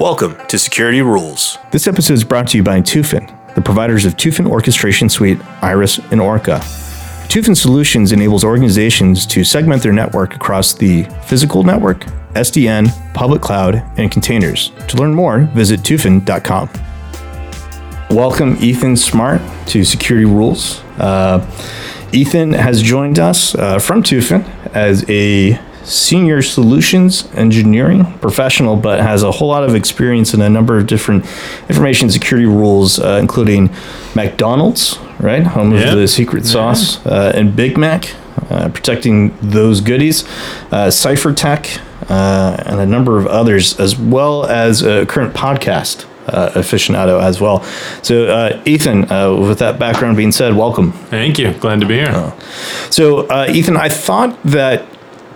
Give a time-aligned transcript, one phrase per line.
[0.00, 1.58] Welcome to Security Rules.
[1.72, 5.98] This episode is brought to you by Tufin, the providers of Tufin Orchestration Suite, Iris,
[6.10, 6.60] and Orca.
[7.28, 13.74] Tufin Solutions enables organizations to segment their network across the physical network, SDN, public cloud,
[13.98, 14.70] and containers.
[14.88, 16.70] To learn more, visit tufin.com.
[18.08, 20.80] Welcome, Ethan Smart, to Security Rules.
[20.96, 21.46] Uh,
[22.14, 29.22] Ethan has joined us uh, from Tufin as a senior solutions engineering professional, but has
[29.22, 31.24] a whole lot of experience in a number of different
[31.68, 33.70] information security rules, uh, including
[34.14, 35.92] McDonald's, right, home Yeah.
[35.92, 38.14] of the secret sauce, uh, and Big Mac,
[38.50, 40.24] uh, protecting those goodies,
[40.72, 41.68] uh, Cipher Tech,
[42.08, 46.04] uh, and a number of others, as well as a current podcast.
[46.28, 47.60] Uh, aficionado as well.
[48.02, 50.92] So, uh, Ethan, uh, with that background being said, welcome.
[50.92, 51.50] Thank you.
[51.54, 52.32] Glad to be here.
[52.90, 54.84] So, uh, Ethan, I thought that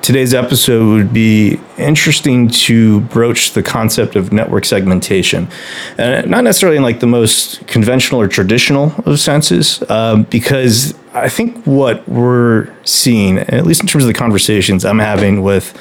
[0.04, 5.48] today's episode would be interesting to broach the concept of network segmentation,
[5.97, 11.30] and not necessarily in like the most conventional or traditional of senses, um, because I
[11.30, 15.75] think what we're seeing, at least in terms of the conversations I'm having with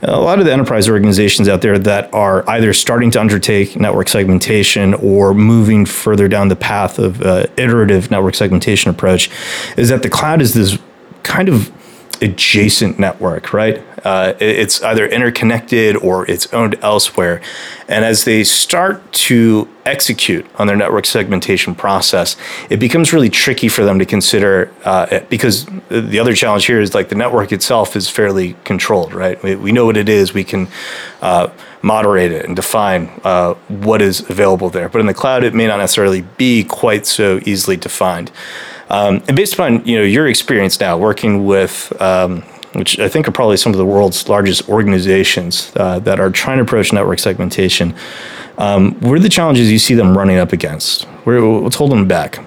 [0.00, 4.08] a lot of the enterprise organizations out there that are either starting to undertake network
[4.08, 9.28] segmentation or moving further down the path of uh, iterative network segmentation approach,
[9.76, 10.78] is that the cloud is this
[11.22, 11.70] kind of
[12.22, 13.82] adjacent network, right?
[14.04, 17.40] Uh, it's either interconnected or it's owned elsewhere.
[17.88, 22.36] And as they start to execute on their network segmentation process,
[22.70, 26.94] it becomes really tricky for them to consider uh, because the other challenge here is
[26.94, 29.42] like the network itself is fairly controlled, right?
[29.42, 30.32] We, we know what it is.
[30.32, 30.68] We can
[31.20, 31.50] uh,
[31.82, 34.88] moderate it and define uh, what is available there.
[34.88, 38.30] But in the cloud, it may not necessarily be quite so easily defined.
[38.90, 43.28] Um, and based upon you know your experience now working with, um, which I think
[43.28, 47.18] are probably some of the world's largest organizations uh, that are trying to approach network
[47.18, 47.94] segmentation,
[48.56, 51.04] um, what are the challenges you see them running up against?
[51.24, 52.44] What's holding them back?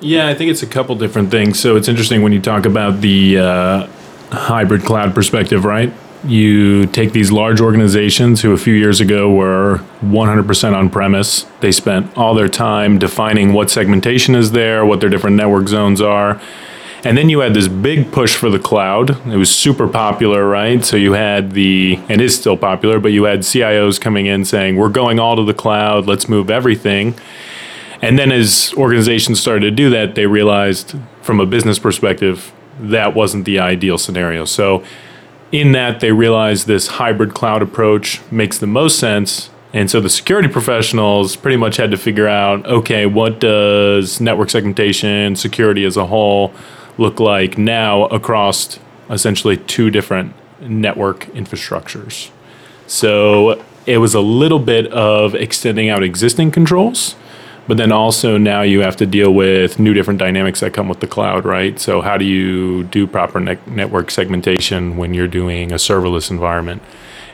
[0.00, 1.58] Yeah, I think it's a couple different things.
[1.58, 3.86] So it's interesting when you talk about the uh,
[4.30, 5.92] hybrid cloud perspective, right?
[6.24, 11.42] You take these large organizations who a few years ago were 100% on premise.
[11.60, 16.00] They spent all their time defining what segmentation is there, what their different network zones
[16.00, 16.40] are.
[17.04, 19.10] And then you had this big push for the cloud.
[19.26, 20.82] It was super popular, right?
[20.82, 24.76] So you had the, and is still popular, but you had CIOs coming in saying,
[24.76, 27.14] we're going all to the cloud, let's move everything.
[28.00, 33.14] And then as organizations started to do that, they realized from a business perspective, that
[33.14, 34.46] wasn't the ideal scenario.
[34.46, 34.82] So
[35.54, 39.50] in that, they realized this hybrid cloud approach makes the most sense.
[39.72, 44.50] And so the security professionals pretty much had to figure out okay, what does network
[44.50, 46.52] segmentation, security as a whole
[46.98, 52.30] look like now across essentially two different network infrastructures?
[52.88, 57.14] So it was a little bit of extending out existing controls,
[57.66, 61.00] but then also now you have to deal with new different dynamics that come with
[61.00, 61.78] the cloud, right?
[61.78, 66.82] So how do you do proper ne- network segmentation when you're doing a serverless environment?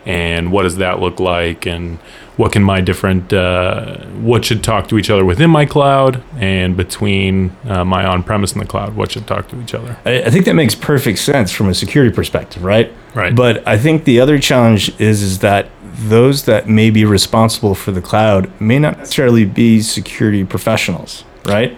[0.06, 1.66] And what does that look like?
[1.66, 1.98] And
[2.36, 6.74] what can my different, uh, what should talk to each other within my cloud and
[6.74, 8.96] between uh, my on premise and the cloud?
[8.96, 9.98] What should talk to each other?
[10.06, 12.90] I, I think that makes perfect sense from a security perspective, right?
[13.14, 13.34] Right.
[13.34, 17.92] But I think the other challenge is is that those that may be responsible for
[17.92, 21.76] the cloud may not necessarily be security professionals, right?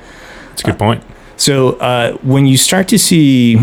[0.51, 1.05] That's a good point.
[1.37, 3.57] So uh, when you start to see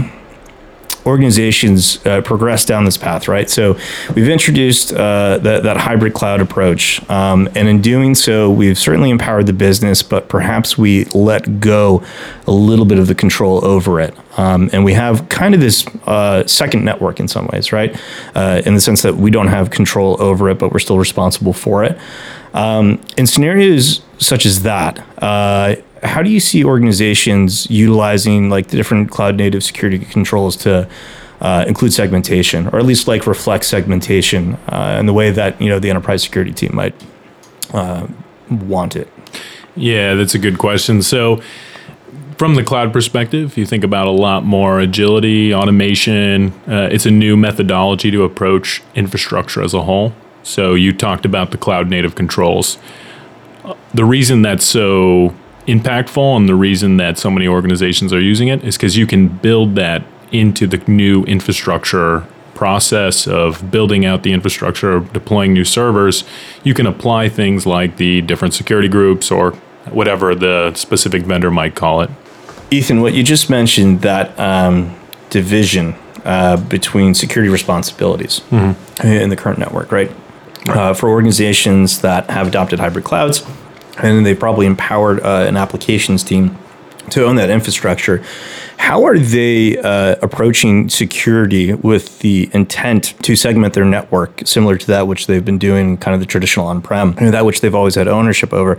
[1.05, 3.49] organizations uh, progress down this path, right?
[3.49, 3.77] So
[4.15, 7.07] we've introduced uh, that, that hybrid cloud approach.
[7.09, 12.03] Um, and in doing so, we've certainly empowered the business, but perhaps we let go
[12.47, 14.15] a little bit of the control over it.
[14.37, 17.99] Um, and we have kind of this uh, second network in some ways, right?
[18.35, 21.53] Uh, in the sense that we don't have control over it, but we're still responsible
[21.53, 21.97] for it.
[22.53, 28.77] Um, in scenarios such as that, uh, how do you see organizations utilizing like the
[28.77, 30.87] different cloud native security controls to
[31.41, 35.69] uh, include segmentation, or at least like reflect segmentation uh, in the way that you
[35.69, 36.95] know the enterprise security team might
[37.73, 38.07] uh,
[38.49, 39.07] want it?
[39.75, 41.01] Yeah, that's a good question.
[41.01, 41.41] So,
[42.37, 46.51] from the cloud perspective, you think about a lot more agility, automation.
[46.67, 50.13] Uh, it's a new methodology to approach infrastructure as a whole.
[50.43, 52.77] So, you talked about the cloud native controls.
[53.63, 55.33] Uh, The reason that's so
[55.73, 59.27] impactful and the reason that so many organizations are using it is because you can
[59.27, 65.63] build that into the new infrastructure process of building out the infrastructure, of deploying new
[65.63, 66.23] servers,
[66.63, 69.51] you can apply things like the different security groups or
[69.91, 72.09] whatever the specific vendor might call it.
[72.69, 74.95] Ethan, what you just mentioned that um,
[75.29, 75.95] division
[76.25, 80.11] uh, between security responsibilities in the current network, right?
[80.67, 83.45] uh, for organizations that have adopted hybrid clouds,
[84.03, 86.57] and they've probably empowered uh, an applications team
[87.11, 88.23] to own that infrastructure.
[88.77, 94.87] How are they uh, approaching security with the intent to segment their network, similar to
[94.87, 97.95] that which they've been doing, kind of the traditional on-prem, and that which they've always
[97.95, 98.77] had ownership over?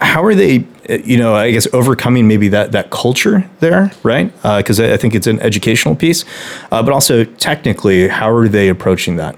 [0.00, 4.32] How are they, uh, you know, I guess overcoming maybe that that culture there, right?
[4.42, 6.24] Because I I think it's an educational piece,
[6.70, 9.36] uh, but also technically, how are they approaching that?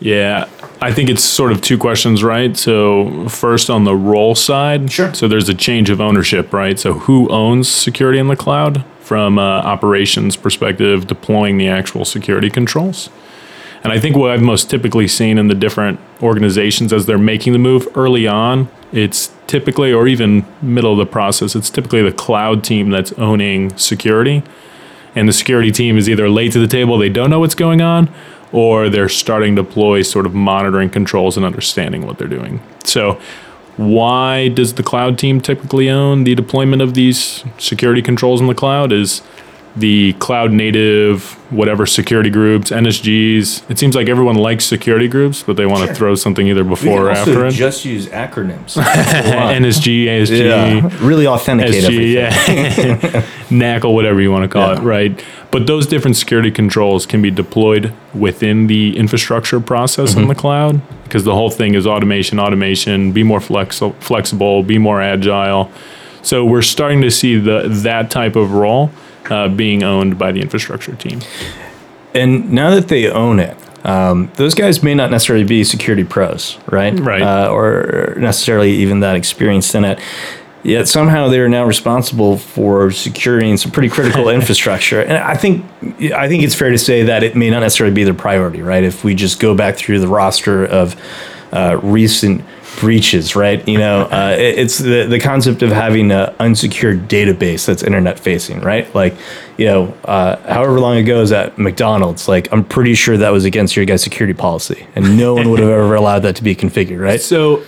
[0.00, 0.48] Yeah,
[0.82, 2.56] I think it's sort of two questions, right?
[2.56, 4.90] So, first on the role side.
[4.90, 5.12] Sure.
[5.12, 6.78] So, there's a change of ownership, right?
[6.78, 12.48] So, who owns security in the cloud from uh, operations perspective, deploying the actual security
[12.48, 13.10] controls?
[13.82, 17.52] And I think what I've most typically seen in the different organizations as they're making
[17.52, 22.12] the move early on, it's typically, or even middle of the process, it's typically the
[22.12, 24.42] cloud team that's owning security.
[25.14, 27.80] And the security team is either late to the table, they don't know what's going
[27.80, 28.12] on,
[28.52, 32.60] or they're starting to deploy sort of monitoring controls and understanding what they're doing.
[32.84, 33.20] So,
[33.76, 38.54] why does the cloud team typically own the deployment of these security controls in the
[38.54, 38.92] cloud?
[38.92, 39.22] Is
[39.76, 43.70] the cloud native, whatever security groups, NSGs.
[43.70, 47.06] It seems like everyone likes security groups, but they want to throw something either before
[47.06, 47.52] or after it.
[47.52, 48.76] just use acronyms.
[48.82, 52.92] NSG, ASG, yeah, really authenticate SG, everything.
[53.12, 55.24] yeah, NACL, whatever you want to call it, right?
[55.50, 60.20] But those different security controls can be deployed within the infrastructure process Mm-hmm.
[60.20, 64.78] in the cloud because the whole thing is automation, automation, be more flexi- flexible, be
[64.78, 65.70] more agile.
[66.22, 68.90] So we're starting to see the that type of role
[69.28, 71.20] uh, being owned by the infrastructure team.
[72.14, 76.58] And now that they own it, um, those guys may not necessarily be security pros,
[76.70, 76.98] right?
[76.98, 77.22] Right.
[77.22, 79.98] Uh, or necessarily even that experienced in it.
[80.62, 85.00] Yet somehow they are now responsible for securing some pretty critical infrastructure.
[85.00, 85.64] And I think
[86.12, 88.84] I think it's fair to say that it may not necessarily be their priority, right?
[88.84, 90.96] If we just go back through the roster of
[91.52, 92.44] uh, recent
[92.78, 93.66] breaches, right?
[93.66, 98.18] You know, uh, it- it's the, the concept of having an unsecured database that's internet
[98.20, 98.92] facing, right?
[98.94, 99.14] Like,
[99.56, 103.44] you know, uh, however long ago is at McDonald's, like, I'm pretty sure that was
[103.44, 106.54] against your guys' security policy, and no one would have ever allowed that to be
[106.54, 107.20] configured, right?
[107.20, 107.64] So,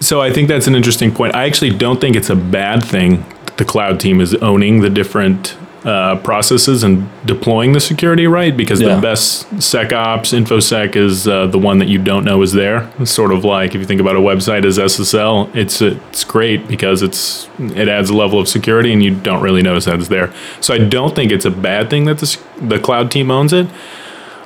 [0.00, 1.34] so I think that's an interesting point.
[1.34, 4.90] I actually don't think it's a bad thing that the cloud team is owning the
[4.90, 8.94] different uh, processes and deploying the security right because Yeah.
[8.94, 12.90] the best SecOps infosec is uh, the one that you don't know is there.
[12.98, 16.66] It's sort of like if you think about a website as SSL, it's it's great
[16.68, 20.08] because it's it adds a level of security and you don't really notice that it's
[20.08, 20.32] there.
[20.62, 23.66] So I don't think it's a bad thing that the the cloud team owns it.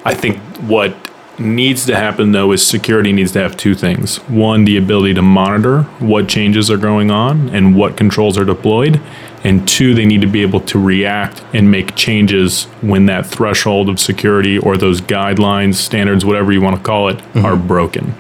[0.05, 0.93] I think what
[1.39, 4.17] needs to happen though is security needs to have two things.
[4.29, 9.01] One, the ability to monitor what changes are going on and what controls are deployed.
[9.45, 13.89] And two, they need to be able to react and make changes when that threshold
[13.89, 17.45] of security or those guidelines, standards, whatever you want to call it, mm-hmm.
[17.45, 18.15] are broken.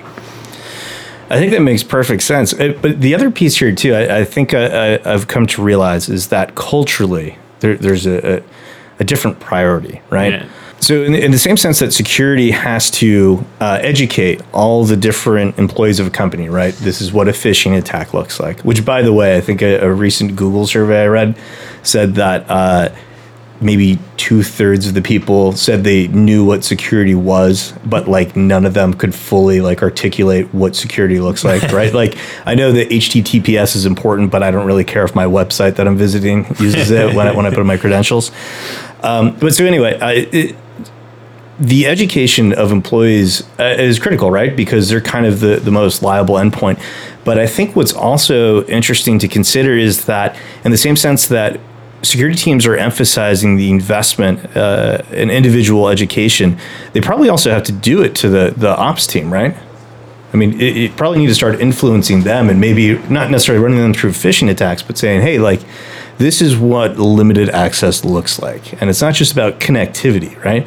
[1.31, 2.55] I think that makes perfect sense.
[2.55, 6.29] But the other piece here too, I, I think I, I've come to realize is
[6.29, 8.43] that culturally there, there's a, a,
[9.00, 10.32] a different priority, right?
[10.32, 10.49] Yeah.
[10.88, 15.58] So in, in the same sense that security has to uh, educate all the different
[15.58, 16.73] employees of a company, right?
[16.73, 18.62] This is what a phishing attack looks like.
[18.62, 21.38] Which, by the way, I think a, a recent Google survey I read
[21.82, 22.49] said that.
[22.49, 22.88] Uh,
[23.61, 28.64] maybe two thirds of the people said they knew what security was, but like none
[28.64, 31.93] of them could fully like articulate what security looks like, right?
[31.93, 35.74] Like I know that HTTPS is important, but I don't really care if my website
[35.74, 38.31] that I'm visiting uses it when I, when I put in my credentials.
[39.03, 40.56] Um, but so anyway, I, it,
[41.58, 44.55] the education of employees uh, is critical, right?
[44.56, 46.81] Because they're kind of the, the most liable endpoint.
[47.24, 51.60] But I think what's also interesting to consider is that, in the same sense that
[52.03, 56.56] security teams are emphasizing the investment uh, in individual education,
[56.93, 59.56] they probably also have to do it to the, the ops team, right?
[60.32, 63.81] I mean, it, it probably need to start influencing them and maybe not necessarily running
[63.81, 65.60] them through phishing attacks, but saying, hey, like,
[66.19, 68.81] this is what limited access looks like.
[68.81, 70.67] And it's not just about connectivity, right?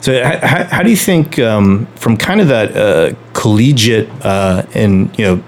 [0.00, 4.62] So, h- h- how do you think, um, from kind of that uh, collegiate uh,
[4.74, 5.42] and, you know,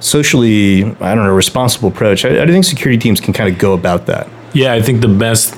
[0.00, 3.52] socially, I don't know, responsible approach, how, how do you think security teams can kind
[3.52, 4.28] of go about that?
[4.52, 5.54] Yeah, I think the best,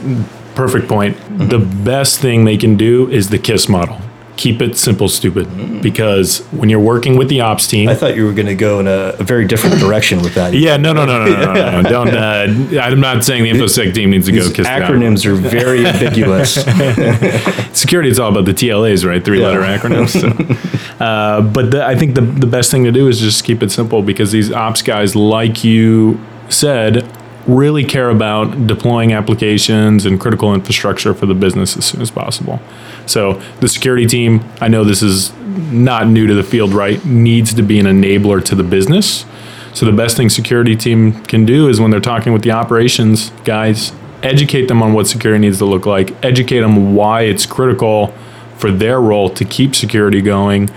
[0.54, 1.16] perfect point.
[1.50, 3.98] The best thing they can do is the KISS model.
[4.38, 5.82] Keep it simple, stupid.
[5.82, 8.78] Because when you're working with the ops team, I thought you were going to go
[8.78, 10.54] in a, a very different direction with that.
[10.54, 11.90] yeah, no, no, no, no, no, no, no.
[11.90, 12.08] Don't.
[12.14, 15.34] Uh, I'm not saying the infosec team needs to go These kiss the acronyms are
[15.34, 16.54] very ambiguous.
[17.72, 19.24] security is all about the TLAs, right?
[19.24, 19.76] Three letter Yeah.
[19.78, 20.10] acronyms.
[20.20, 21.04] So.
[21.04, 23.70] Uh, but the, I think the, the best thing to do is just keep it
[23.72, 27.02] simple because these ops guys, like you said,
[27.48, 32.60] really care about deploying applications and critical infrastructure for the business as soon as possible.
[33.06, 35.32] So the security team, I know this is
[35.72, 37.02] not new to the field, right?
[37.04, 39.24] Needs to be an enabler to the business.
[39.72, 43.30] So the best thing security team can do is when they're talking with the operations
[43.44, 48.08] guys, educate them on what security needs to look like, educate them why it's critical
[48.56, 50.68] for their role to keep security going.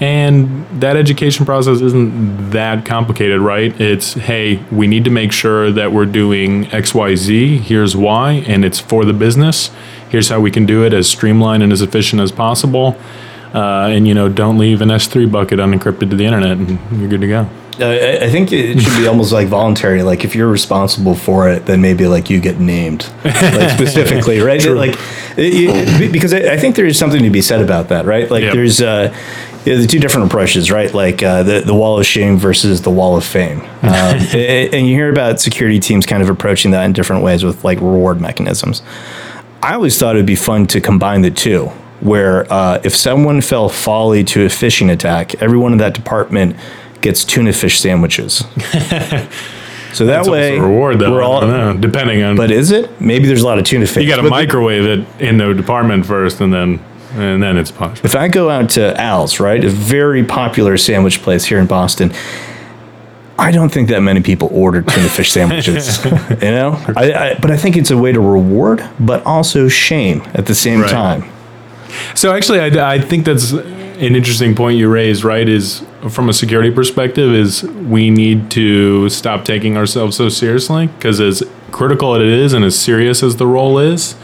[0.00, 3.78] And that education process isn't that complicated, right?
[3.80, 7.58] It's, hey, we need to make sure that we're doing XYZ.
[7.60, 9.70] Here's why, and it's for the business.
[10.08, 12.96] Here's how we can do it as streamlined and as efficient as possible.
[13.52, 17.08] Uh, and, you know, don't leave an S3 bucket unencrypted to the internet, and you're
[17.08, 17.48] good to go.
[17.80, 20.02] Uh, I think it should be almost like voluntary.
[20.02, 24.64] Like if you're responsible for it, then maybe like you get named like specifically, right?
[24.64, 24.96] Like
[25.36, 28.28] it, because I, think there is something to be said about that, right?
[28.28, 28.54] Like yep.
[28.54, 29.16] there's uh,
[29.76, 30.92] the two different approaches, right?
[30.92, 34.94] Like uh, the the wall of shame versus the wall of fame, um, and you
[34.94, 38.82] hear about security teams kind of approaching that in different ways with like reward mechanisms.
[39.62, 41.66] I always thought it'd be fun to combine the two,
[42.00, 46.56] where uh, if someone fell folly to a phishing attack, everyone in that department
[47.00, 48.44] gets tuna fish sandwiches.
[49.92, 51.10] So that That's way, reward though.
[51.12, 52.36] We're all know, depending on.
[52.36, 53.00] But is it?
[53.00, 54.04] Maybe there's a lot of tuna fish.
[54.04, 56.78] You got to microwave it in the department first, and then
[57.18, 58.04] and then it's punishment.
[58.04, 62.12] If I go out to Al's, right, a very popular sandwich place here in Boston,
[63.38, 66.04] I don't think that many people order tuna fish sandwiches.
[66.04, 70.22] you know, I, I, but I think it's a way to reward, but also shame
[70.34, 70.90] at the same right.
[70.90, 71.24] time.
[72.14, 75.48] So actually, I, I think that's an interesting point you raised, right?
[75.48, 81.20] Is from a security perspective, is we need to stop taking ourselves so seriously because
[81.20, 84.16] as critical it is and as serious as the role is,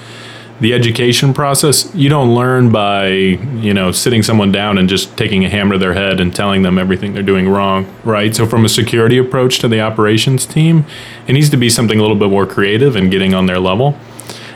[0.61, 5.45] the education process you don't learn by you know sitting someone down and just taking
[5.45, 8.35] a hammer to their head and telling them everything they're doing wrong right?
[8.35, 10.85] So from a security approach to the operations team
[11.27, 13.99] it needs to be something a little bit more creative and getting on their level.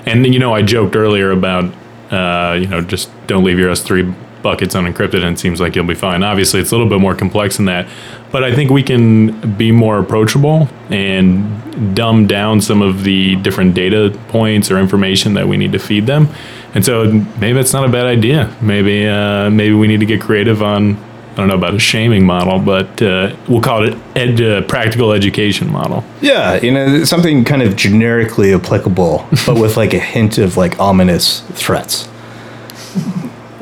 [0.06, 1.72] And you know i joked earlier about
[2.10, 5.85] uh, you know just don't leave your s3 buckets unencrypted and it seems like you'll
[5.85, 6.23] be fine.
[6.23, 7.88] Obviously, it's a little bit more complex than that,
[8.30, 13.75] but I think we can be more approachable and dumb down some of the different
[13.75, 16.28] data points or information that we need to feed them.
[16.75, 18.54] And so maybe it's not a bad idea.
[18.61, 20.97] Maybe uh, maybe we need to get creative on
[21.38, 25.12] I don't know about a shaming model, but uh, we'll call it ed, uh, practical
[25.12, 26.02] education model.
[26.21, 30.80] Yeah, you know, something kind of generically applicable, but with like a hint of like
[30.80, 32.09] ominous threats.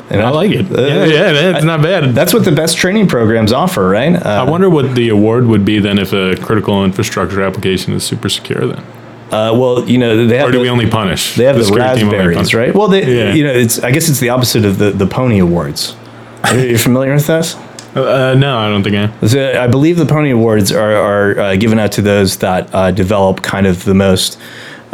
[0.09, 0.71] And I like it.
[0.71, 2.15] Uh, yeah, yeah, it's not bad.
[2.15, 4.13] That's what the best training programs offer, right?
[4.15, 8.03] Uh, I wonder what the award would be then if a critical infrastructure application is
[8.03, 8.83] super secure then.
[9.27, 10.47] Uh, well, you know, they have.
[10.47, 11.35] Or do the, we only punish?
[11.35, 12.73] They have the, the raspberries, right?
[12.73, 13.33] Well, they, yeah.
[13.33, 13.79] you know, it's.
[13.79, 15.97] I guess it's the opposite of the the Pwnie Awards.
[16.45, 17.55] Are you familiar with this?
[17.93, 19.27] Uh, no, I don't think I.
[19.27, 22.91] So I believe the Pwnie Awards are are uh, given out to those that uh,
[22.91, 24.39] develop kind of the most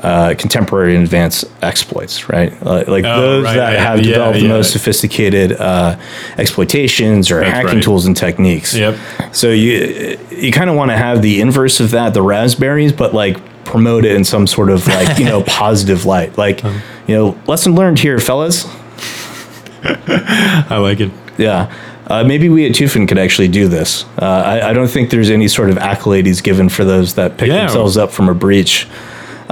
[0.03, 2.51] uh, contemporary and advanced exploits, right?
[2.61, 5.97] Uh, like oh, those right, that have yeah, developed yeah, the most sophisticated uh,
[6.37, 7.83] exploitations or That's hacking right.
[7.83, 8.75] tools and techniques.
[8.75, 8.97] Yep.
[9.31, 13.13] So you you kind of want to have the inverse of that, the raspberries, but
[13.13, 16.37] like promote it in some sort of like you know positive light.
[16.37, 18.65] Like um, you know, lesson learned here, fellas.
[19.85, 21.11] I like it.
[21.37, 21.73] Yeah.
[22.07, 24.03] Uh, maybe we at Tufin could actually do this.
[24.21, 27.47] Uh, I, I, don't think there's any sort of accolades given for those that pick
[27.47, 27.59] yeah.
[27.59, 28.87] themselves up from a breach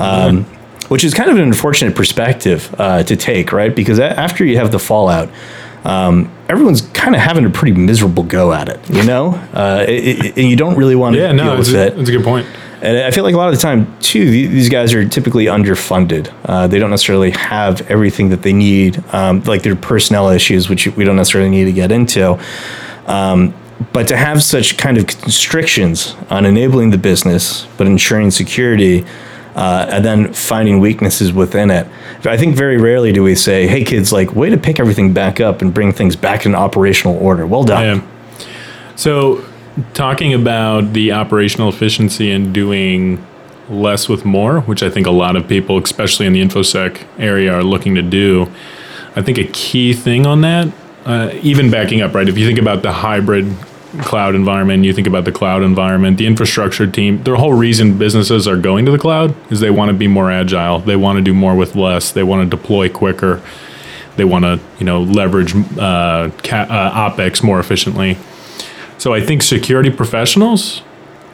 [0.01, 0.46] um,
[0.89, 3.75] which is kind of an unfortunate perspective uh, to take, right?
[3.75, 5.29] Because after you have the fallout,
[5.84, 10.25] um, everyone's kind of having a pretty miserable go at it, you know, uh, it,
[10.25, 11.96] it, and you don't really want to yeah, no, deal with a, it.
[11.96, 12.46] That's a good point.
[12.81, 16.34] And I feel like a lot of the time too, these guys are typically underfunded.
[16.46, 20.88] Uh, they don't necessarily have everything that they need, um, like their personnel issues, which
[20.88, 22.39] we don't necessarily need to get into.
[23.05, 23.53] Um,
[23.93, 29.05] but to have such kind of constrictions on enabling the business, but ensuring security,
[29.55, 31.88] uh, and then finding weaknesses within it.
[32.25, 35.39] I think very rarely do we say, "Hey, kids, like, way to pick everything back
[35.39, 37.79] up and bring things back in operational order." Well done.
[38.96, 39.43] So,
[39.93, 43.25] talking about the operational efficiency and doing
[43.70, 47.53] less with more, which I think a lot of people, especially in the infosec area,
[47.53, 48.51] are looking to do.
[49.15, 50.72] I think a key thing on that,
[51.05, 52.27] uh, even backing up, right?
[52.27, 53.53] If you think about the hybrid
[54.00, 58.48] cloud environment, you think about the cloud environment, the infrastructure team, the whole reason businesses
[58.48, 60.79] are going to the cloud is they want to be more agile.
[60.79, 62.12] They want to do more with less.
[62.12, 63.41] They want to deploy quicker.
[64.15, 68.17] They want to, you know, leverage uh, ca- uh, OpEx more efficiently.
[68.98, 70.81] So I think security professionals,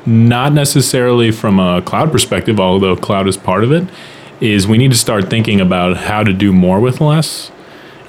[0.06, 3.88] not necessarily from a cloud perspective, although cloud is part of it,
[4.40, 7.52] is we need to start thinking about how to do more with less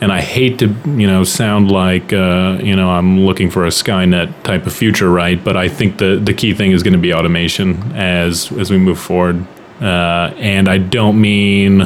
[0.01, 3.71] and I hate to you know sound like uh, you know I'm looking for a
[3.71, 5.43] Skynet type of future, right?
[5.43, 8.79] But I think the the key thing is going to be automation as as we
[8.79, 9.45] move forward.
[9.81, 11.83] Uh, and I don't mean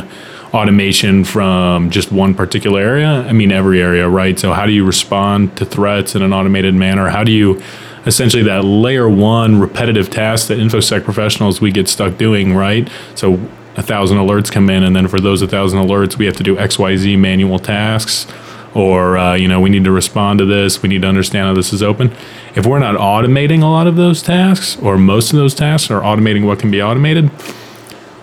[0.55, 3.09] automation from just one particular area.
[3.09, 4.39] I mean every area, right?
[4.39, 7.09] So how do you respond to threats in an automated manner?
[7.09, 7.63] How do you
[8.05, 12.91] essentially that layer one repetitive task that infosec professionals we get stuck doing, right?
[13.15, 13.41] So
[13.77, 16.43] a thousand alerts come in, and then for those a thousand alerts, we have to
[16.43, 18.27] do X, Y, Z manual tasks,
[18.75, 20.83] or uh, you know we need to respond to this.
[20.83, 22.15] We need to understand how this is open.
[22.55, 26.01] If we're not automating a lot of those tasks, or most of those tasks, or
[26.01, 27.31] automating what can be automated,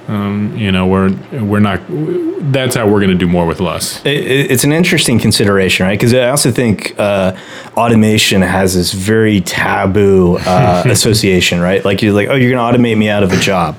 [0.07, 1.81] um, you know we're we're not.
[2.51, 4.03] That's how we're going to do more with less.
[4.05, 5.99] It, it's an interesting consideration, right?
[5.99, 7.35] Because I also think uh,
[7.75, 11.83] automation has this very taboo uh, association, right?
[11.83, 13.77] Like you're like, oh, you're going to automate me out of a job.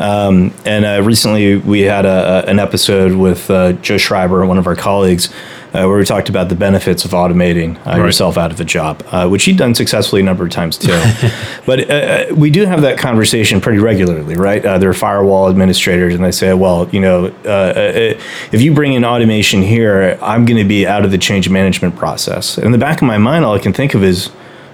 [0.00, 4.66] Um, and uh, recently we had a, an episode with uh, Joe Schreiber, one of
[4.66, 5.30] our colleagues,
[5.74, 7.98] uh, where we talked about the benefits of automating uh, right.
[7.98, 10.98] yourself out of a job, uh, which he'd done successfully a number of times too.
[11.66, 14.62] but uh, we do have that conversation pretty regularly, right?
[14.62, 19.60] there are firewall administrators, and they say, well, you know, if you bring in automation
[19.60, 22.56] here, I'm going to be out of the change management process.
[22.56, 24.30] And in the back of my mind, all I can think of is,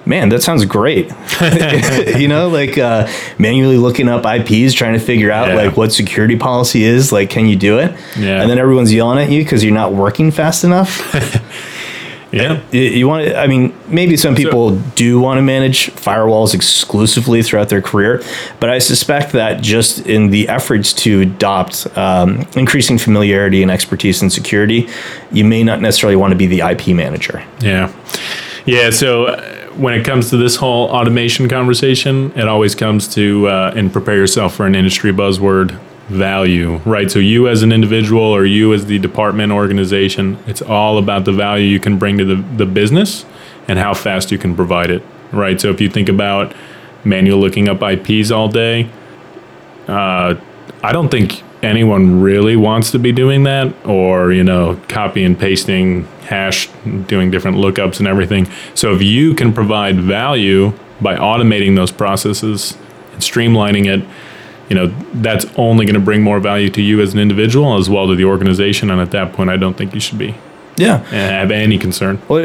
[0.07, 1.13] man, that sounds great.
[2.19, 3.09] you know, like uh,
[3.39, 5.55] manually looking up IPs, trying to figure out yeah.
[5.55, 7.13] like what security policy is.
[7.13, 7.93] Like, can you do it?
[8.17, 8.41] Yeah.
[8.41, 11.13] And then everyone's yelling at you because you're not working fast enough.
[12.33, 12.63] yeah.
[12.71, 17.43] You, you want I mean, maybe some people so, do want to manage firewalls exclusively
[17.43, 18.23] throughout their career,
[18.61, 24.23] but I suspect that just in the efforts to adopt um, increasing familiarity and expertise
[24.23, 24.89] in security,
[25.33, 27.45] you may not necessarily want to be the IP manager.
[27.61, 27.93] Yeah.
[28.65, 28.91] Yeah.
[28.91, 33.73] So, uh, when it comes to this whole automation conversation, it always comes to uh,
[33.77, 35.79] and prepare yourself for an industry buzzword
[36.09, 37.11] value, right?
[37.11, 41.33] So you as an individual or you as the department organization, it's all about the
[41.33, 43.27] value you can bring to the, the business
[43.69, 45.03] and how fast you can provide it,
[45.33, 45.61] right?
[45.61, 46.55] So if you think about
[47.05, 48.89] manual looking up IPs all day,
[49.89, 50.37] uh,
[50.83, 55.39] I don't think anyone really wants to be doing that or, you know, copy and
[55.39, 56.69] pasting hash,
[57.07, 58.47] doing different lookups and everything.
[58.75, 62.77] So if you can provide value by automating those processes
[63.13, 64.09] and streamlining it,
[64.69, 67.91] you know, that's only going to bring more value to you as an individual as
[67.91, 68.91] well to the organization.
[68.91, 70.35] And at that point, I don't think you should be
[70.77, 72.41] yeah have any concern well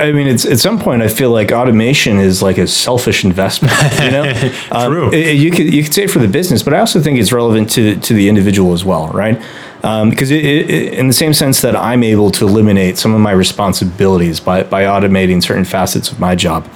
[0.00, 3.72] i mean it's at some point i feel like automation is like a selfish investment
[4.02, 4.32] you know
[4.88, 5.06] True.
[5.06, 7.32] Um, you could you could say it for the business but i also think it's
[7.32, 9.40] relevant to to the individual as well right
[9.82, 13.20] um, because it, it, in the same sense that i'm able to eliminate some of
[13.20, 16.68] my responsibilities by by automating certain facets of my job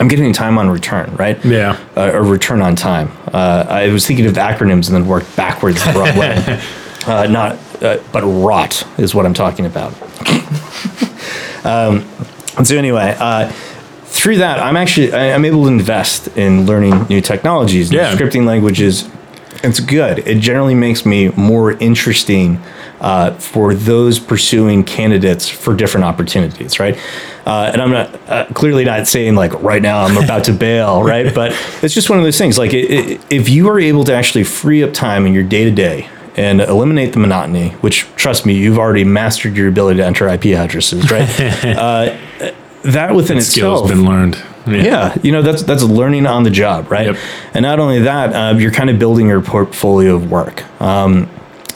[0.00, 1.44] I'm getting time on return, right?
[1.44, 1.76] Yeah.
[1.96, 3.10] Uh, or return on time.
[3.32, 6.62] Uh, I was thinking of acronyms and then worked backwards the wrong way.
[7.06, 9.92] Uh, not, uh, but rot is what I'm talking about.
[11.64, 12.04] um,
[12.64, 13.50] so anyway, uh,
[14.04, 18.14] through that, I'm actually I'm able to invest in learning new technologies, yeah.
[18.14, 19.08] scripting languages.
[19.62, 20.20] It's good.
[20.20, 22.60] It generally makes me more interesting
[23.00, 26.96] uh, for those pursuing candidates for different opportunities, right?
[27.44, 31.02] Uh, and I'm not uh, clearly not saying like right now I'm about to bail,
[31.02, 31.34] right?
[31.38, 32.58] But it's just one of those things.
[32.58, 35.64] Like it, it, if you are able to actually free up time in your day
[35.64, 36.08] to day
[36.38, 40.46] and eliminate the monotony, which trust me, you've already mastered your ability to enter IP
[40.46, 41.28] addresses, right?
[41.64, 42.16] uh,
[42.82, 44.36] that within that itself has been learned.
[44.66, 44.82] Yeah.
[44.82, 45.16] yeah.
[45.22, 47.08] you know that's that's learning on the job, right?
[47.08, 47.16] Yep.
[47.54, 50.62] And not only that, uh, you're kind of building your portfolio of work.
[50.80, 51.28] Um,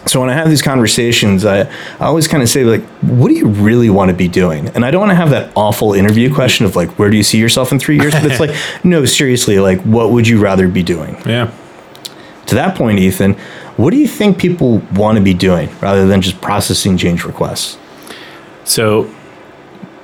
[0.06, 3.34] so when I have these conversations, I, I always kind of say like, what do
[3.34, 4.68] you really want to be doing?
[4.68, 7.22] And I don't want to have that awful interview question of like, where do you
[7.22, 8.12] see yourself in three years?
[8.12, 8.50] But it's like,
[8.84, 11.16] no, seriously, like, what would you rather be doing?
[11.24, 11.52] Yeah.
[12.46, 13.36] To that point, Ethan,
[13.76, 17.78] what do you think people want to be doing rather than just processing change requests?
[18.64, 19.12] So,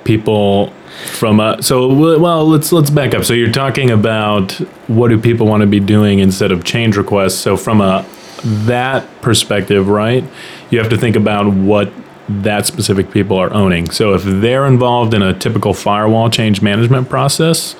[0.03, 0.73] people
[1.05, 1.87] from a so
[2.19, 3.23] well let's let's back up.
[3.23, 4.53] So you're talking about
[4.87, 7.37] what do people want to be doing instead of change requests.
[7.39, 8.05] So from a
[8.43, 10.23] that perspective, right?
[10.69, 11.91] You have to think about what
[12.27, 13.89] that specific people are owning.
[13.89, 17.75] So if they're involved in a typical firewall change management process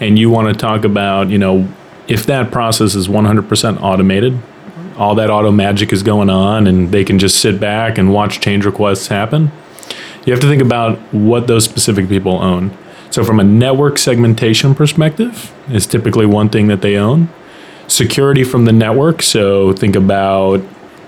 [0.00, 1.68] and you want to talk about, you know,
[2.08, 4.38] if that process is 100% automated,
[4.96, 8.40] all that auto magic is going on and they can just sit back and watch
[8.40, 9.50] change requests happen.
[10.24, 12.76] You have to think about what those specific people own.
[13.10, 17.28] So, from a network segmentation perspective, is typically one thing that they own.
[17.86, 19.22] Security from the network.
[19.22, 20.62] So, think about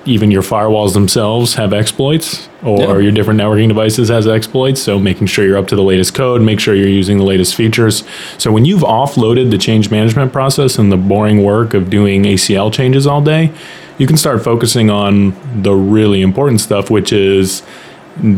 [0.06, 2.98] even your firewalls themselves have exploits or yeah.
[2.98, 6.40] your different networking devices has exploits so making sure you're up to the latest code
[6.40, 8.04] make sure you're using the latest features
[8.38, 12.72] so when you've offloaded the change management process and the boring work of doing acl
[12.72, 13.52] changes all day
[13.98, 17.62] you can start focusing on the really important stuff which is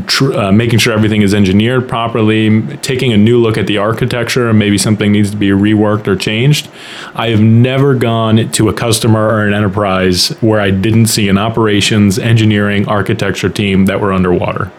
[0.07, 4.49] tr- uh, making sure everything is engineered properly, taking a new look at the architecture,
[4.49, 6.69] and maybe something needs to be reworked or changed.
[7.14, 11.38] I have never gone to a customer or an enterprise where I didn't see an
[11.38, 14.71] operations, engineering, architecture team that were underwater.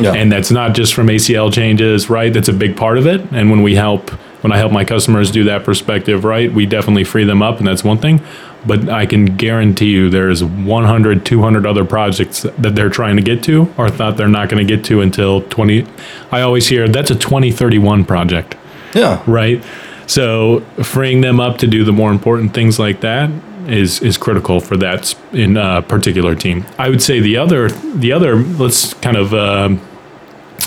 [0.00, 0.12] Yeah.
[0.12, 2.32] And that's not just from ACL changes, right?
[2.32, 3.20] That's a big part of it.
[3.32, 4.10] And when we help,
[4.42, 7.66] when I help my customers do that perspective, right, we definitely free them up, and
[7.66, 8.20] that's one thing.
[8.68, 13.42] But I can guarantee you there's 100, 200 other projects that they're trying to get
[13.44, 15.86] to or thought they're not going to get to until 20.
[16.30, 18.54] I always hear that's a 2031 project
[18.94, 19.22] Yeah.
[19.26, 19.64] right?
[20.06, 23.30] So freeing them up to do the more important things like that
[23.66, 26.64] is is critical for that in a particular team.
[26.78, 29.80] I would say the other the other let's kind of um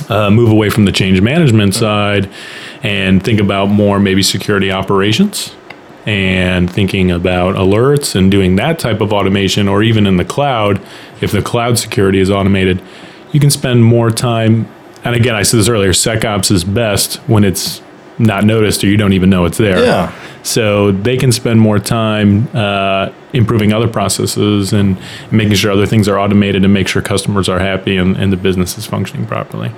[0.10, 2.30] uh, move away from the change management side
[2.84, 5.56] and think about more maybe security operations
[6.06, 10.82] and thinking about alerts and doing that type of automation or even in the cloud
[11.22, 12.82] if the cloud security is automated
[13.32, 14.68] you can spend more time
[15.04, 17.82] and again i said this earlier secops is best when it's
[18.18, 20.12] not noticed or you don't even know it's there Yeah.
[20.44, 24.98] so they can spend more time uh, improving other processes and
[25.32, 28.38] making sure other things are automated and make sure customers are happy and, and the
[28.38, 29.72] business is functioning properly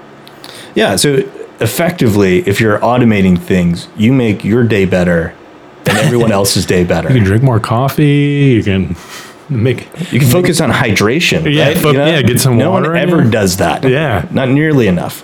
[0.76, 0.96] Yeah.
[0.96, 1.18] So
[1.60, 5.34] effectively, if you're automating things, you make your day better
[5.88, 7.10] and everyone else's day better.
[7.10, 8.54] You can drink more coffee.
[8.56, 8.96] You can
[9.50, 9.88] make.
[10.12, 11.52] You can focus on hydration.
[11.54, 11.78] Yeah, right?
[11.78, 13.32] fo- yeah, get some no water one ever you.
[13.32, 13.84] does that.
[13.84, 14.28] Yeah.
[14.32, 15.24] not nearly enough.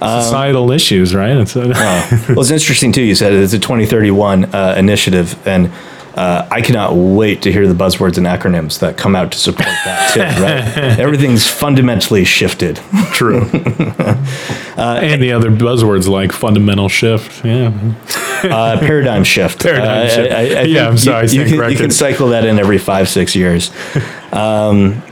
[0.00, 1.36] societal issues, right?
[1.36, 3.02] It's a, well, it's interesting too.
[3.02, 5.70] You said it's a 2031 uh, initiative, and
[6.18, 9.68] uh, I cannot wait to hear the buzzwords and acronyms that come out to support
[9.84, 10.20] that too.
[10.42, 10.98] Right?
[10.98, 12.80] Everything's fundamentally shifted.
[13.12, 13.42] true.
[14.76, 17.44] and the other buzzwords like fundamental shift.
[17.44, 17.72] Yeah.
[18.42, 19.62] Uh, paradigm shift.
[19.62, 20.32] Paradigm Uh, shift.
[20.32, 22.58] I, I Yeah, think I'm sorry, I You, you, can, you can cycle that in
[22.58, 23.70] every five, six years.
[24.30, 25.02] Um,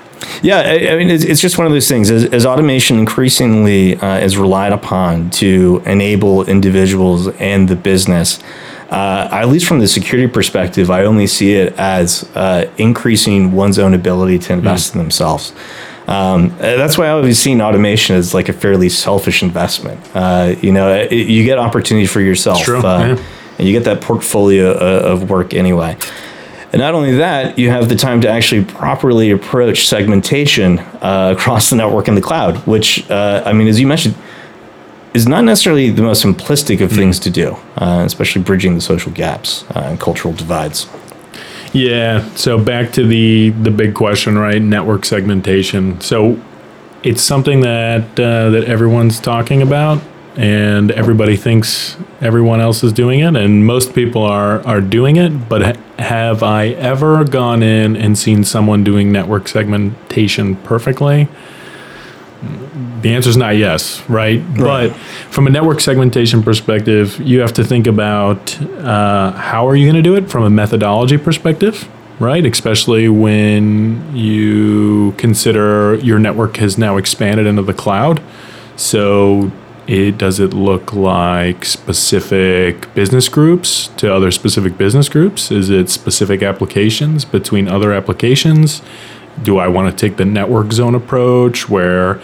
[0.42, 2.10] yeah, I, I mean, it's, it's just one of those things.
[2.10, 8.40] As, as automation increasingly uh, is relied upon to enable individuals and the business,
[8.90, 13.78] uh, at least from the security perspective, I only see it as uh, increasing one's
[13.78, 15.52] own ability to invest in themselves.
[16.06, 20.00] Um, that's why I've always seen automation as like a fairly selfish investment.
[20.14, 23.24] Uh, you know, it, you get opportunity for yourself, true, uh, yeah.
[23.58, 25.96] and you get that portfolio uh, of work anyway.
[26.72, 31.70] And not only that, you have the time to actually properly approach segmentation uh, across
[31.70, 34.16] the network and the cloud, which, uh, I mean, as you mentioned,
[35.14, 39.10] is not necessarily the most simplistic of things to do, uh, especially bridging the social
[39.12, 40.86] gaps uh, and cultural divides.
[41.72, 42.28] Yeah.
[42.34, 44.60] So back to the the big question, right?
[44.60, 46.00] Network segmentation.
[46.00, 46.40] So
[47.02, 50.02] it's something that uh, that everyone's talking about,
[50.36, 55.48] and everybody thinks everyone else is doing it, and most people are are doing it.
[55.48, 61.28] But ha- have I ever gone in and seen someone doing network segmentation perfectly?
[63.00, 64.42] The answer is not yes, right?
[64.56, 64.94] But
[65.30, 69.96] from a network segmentation perspective, you have to think about uh, how are you going
[69.96, 71.88] to do it from a methodology perspective,
[72.20, 72.44] right?
[72.44, 78.22] Especially when you consider your network has now expanded into the cloud.
[78.76, 79.50] So,
[79.86, 85.50] it does it look like specific business groups to other specific business groups?
[85.50, 88.82] Is it specific applications between other applications?
[89.42, 92.20] Do I want to take the network zone approach where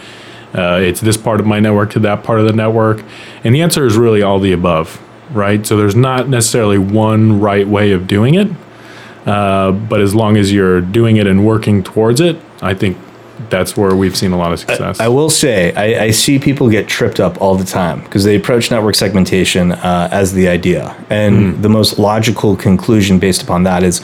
[0.53, 3.01] uh, it's this part of my network to that part of the network?
[3.43, 5.65] And the answer is really all the above, right?
[5.65, 8.49] So there's not necessarily one right way of doing it.
[9.25, 12.97] Uh, but as long as you're doing it and working towards it, I think
[13.49, 14.99] that's where we've seen a lot of success.
[14.99, 18.35] I will say, I, I see people get tripped up all the time because they
[18.35, 20.95] approach network segmentation uh, as the idea.
[21.09, 21.61] And hmm.
[21.61, 24.01] the most logical conclusion based upon that is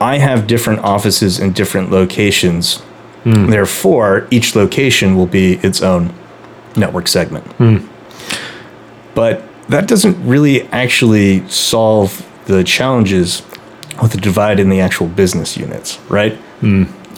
[0.00, 2.78] I have different offices in different locations.
[3.24, 3.50] Hmm.
[3.50, 6.14] Therefore, each location will be its own
[6.76, 7.44] network segment.
[7.54, 7.86] Hmm.
[9.14, 13.42] But that doesn't really actually solve the challenges
[14.00, 16.38] with the divide in the actual business units, right?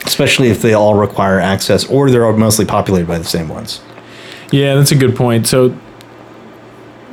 [0.04, 3.80] Especially if they all require access or they're mostly populated by the same ones.
[4.50, 5.46] Yeah, that's a good point.
[5.46, 5.76] So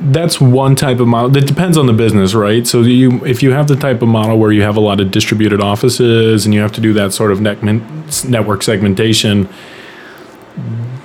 [0.00, 1.36] that's one type of model.
[1.36, 2.66] It depends on the business, right?
[2.66, 5.10] So you, if you have the type of model where you have a lot of
[5.10, 9.48] distributed offices and you have to do that sort of net, network segmentation,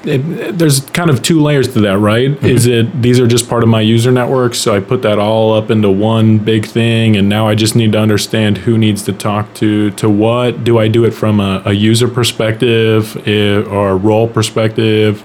[0.06, 2.32] it, there's kind of two layers to that, right?
[2.44, 5.54] Is it these are just part of my user network, so I put that all
[5.54, 9.14] up into one big thing, and now I just need to understand who needs to
[9.14, 10.64] talk to to what?
[10.64, 15.24] Do I do it from a, a user perspective eh, or a role perspective?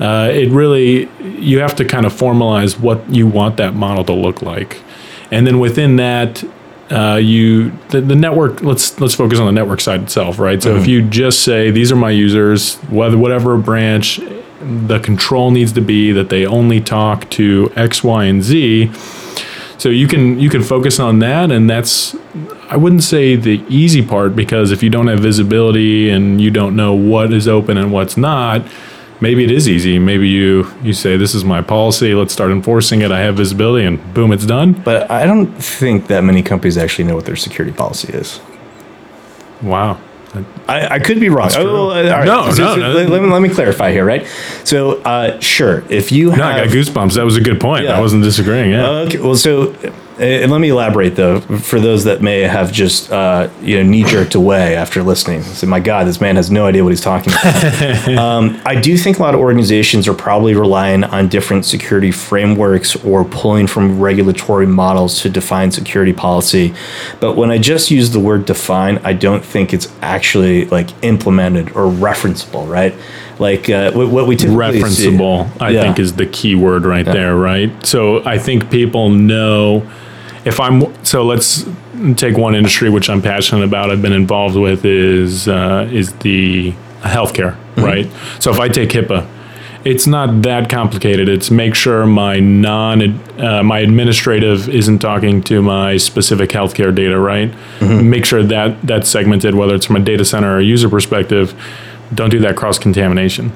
[0.00, 4.12] Uh, it really you have to kind of formalize what you want that model to
[4.12, 4.80] look like,
[5.30, 6.44] and then within that,
[6.90, 8.62] uh, you the, the network.
[8.62, 10.62] Let's let's focus on the network side itself, right?
[10.62, 14.20] So if you just say these are my users, whether whatever branch,
[14.60, 18.90] the control needs to be that they only talk to X, Y, and Z.
[19.78, 22.16] So you can you can focus on that, and that's
[22.68, 26.74] I wouldn't say the easy part because if you don't have visibility and you don't
[26.74, 28.62] know what is open and what's not,
[29.20, 29.98] maybe it is easy.
[29.98, 32.14] Maybe you you say this is my policy.
[32.14, 33.10] Let's start enforcing it.
[33.12, 34.72] I have visibility, and boom, it's done.
[34.72, 38.40] But I don't think that many companies actually know what their security policy is.
[39.62, 39.98] Wow.
[40.68, 41.48] I, I could be wrong.
[41.56, 42.24] Oh, right.
[42.26, 42.92] No, So- no, so no.
[42.92, 44.26] Let, let me, let me clarify here, right?
[44.62, 46.38] So, uh, sure, if you have.
[46.38, 47.14] No, I got goosebumps.
[47.14, 47.84] That was a good point.
[47.84, 47.96] Yeah.
[47.96, 48.70] I wasn't disagreeing.
[48.70, 48.88] Yeah.
[49.06, 49.74] Okay, well, so
[50.18, 54.04] and let me elaborate though for those that may have just uh, you know knee
[54.04, 55.42] jerked away after listening.
[55.42, 58.08] Say, my God, this man has no idea what he's talking about.
[58.18, 62.96] um, I do think a lot of organizations are probably relying on different security frameworks
[63.04, 66.74] or pulling from regulatory models to define security policy.
[67.20, 71.70] But when I just use the word define, I don't think it's actually like implemented
[71.70, 72.94] or referenceable, right?
[73.38, 75.82] Like uh, what, what we typically see- referenceable i Yeah.
[75.82, 79.88] think is the key word right there right so i think people know
[80.48, 81.64] if i'm so let's
[82.16, 86.72] take one industry which i'm passionate about i've been involved with is uh, is the
[87.16, 87.84] healthcare Mm-hmm.
[87.84, 88.42] right?
[88.42, 89.22] So if i take hipaa
[89.84, 91.28] it's not that complicated.
[91.28, 93.00] It's make sure my non
[93.38, 97.50] uh, my administrative isn't talking to my specific healthcare data right?
[97.78, 98.10] Mm-hmm.
[98.10, 101.54] make sure that that's segmented whether it's from a data center or user perspective.
[102.12, 103.52] Don't do that cross contamination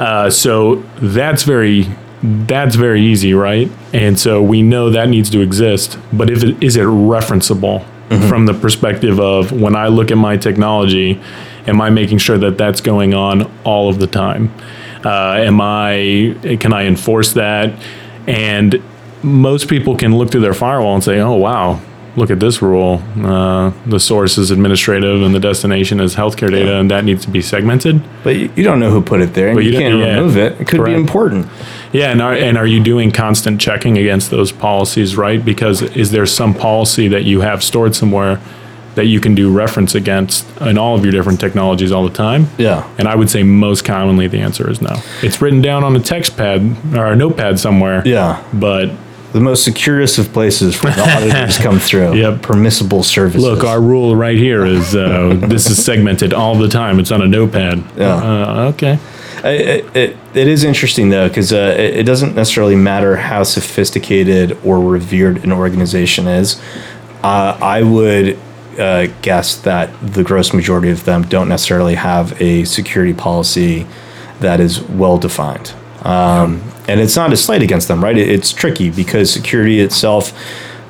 [0.00, 1.86] uh, so that's very
[2.22, 3.70] that's very easy, right?
[3.92, 5.98] And so we know that needs to exist.
[6.12, 7.84] But if it, is it referenceable
[8.28, 11.20] from the perspective of when I look at my technology,
[11.66, 14.52] am I making sure that that's going on all of the time?
[15.04, 17.72] Uh, am I can I enforce that?
[18.26, 18.82] And
[19.22, 21.80] most people can look through their firewall and say, "Oh wow,
[22.16, 23.02] look at this rule.
[23.22, 27.30] Uh, the source is administrative and the destination is healthcare data, and that needs to
[27.30, 29.78] be segmented." But you, you don't know who put it there, and But you, you
[29.78, 30.52] can't yeah, remove it.
[30.60, 30.96] It could correct.
[30.96, 31.48] be important.
[31.92, 35.44] Yeah, and are, and are you doing constant checking against those policies, right?
[35.44, 38.40] Because is there some policy that you have stored somewhere
[38.94, 42.46] that you can do reference against in all of your different technologies all the time?
[42.58, 42.88] Yeah.
[42.98, 44.96] And I would say most commonly the answer is no.
[45.22, 48.02] It's written down on a text pad or a notepad somewhere.
[48.06, 48.42] Yeah.
[48.52, 48.90] But
[49.32, 52.14] The most securest of places for the auditors come through.
[52.16, 52.42] Yep.
[52.42, 53.42] Permissible services.
[53.42, 57.00] look, our rule right here is uh, this is segmented all the time.
[57.00, 57.82] It's on a notepad.
[57.96, 58.14] Yeah.
[58.14, 58.98] Uh, okay.
[59.44, 64.58] it, it, it is interesting though because uh, it, it doesn't necessarily matter how sophisticated
[64.64, 66.60] or revered an organization is.
[67.22, 68.38] Uh, I would
[68.78, 73.86] uh, guess that the gross majority of them don't necessarily have a security policy
[74.40, 75.74] that is well defined.
[76.02, 78.16] Um, and it's not a slight against them, right?
[78.16, 80.32] It's tricky because security itself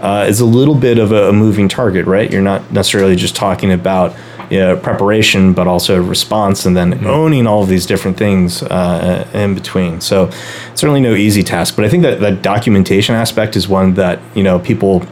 [0.00, 2.31] uh, is a little bit of a, moving target, right?
[2.31, 4.16] You're not necessarily just talking about
[4.50, 9.26] you know, preparation, but also response, and then owning all of these different things uh,
[9.33, 10.00] in between.
[10.00, 10.28] So,
[10.74, 11.74] certainly no easy task.
[11.74, 15.07] But I think that that documentation aspect is one that you know people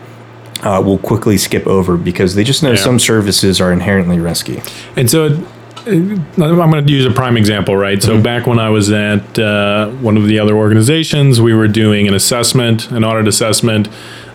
[0.62, 2.76] uh, will quickly skip over because they just know Yeah.
[2.76, 4.62] some services are inherently risky.
[4.94, 5.42] And so
[5.86, 8.02] I'm going to use a prime example, right?
[8.02, 12.06] So back when I was at uh, one of the other organizations, we were doing
[12.06, 13.88] an assessment, an audit assessment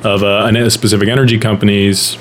[0.04, 2.18] of uh, a specific energy company's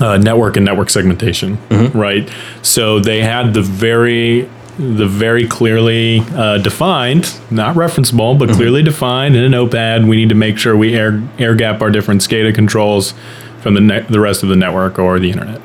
[0.00, 1.58] uh, network and network segmentation,
[1.92, 2.30] right?
[2.62, 9.36] So they had the very the very clearly uh, defined, not referenceable, but clearly defined
[9.36, 10.04] in a notepad.
[10.04, 13.14] We need to make sure we air air gap our different SCADA controls
[13.60, 15.60] from the ne- the rest of the network or the internet.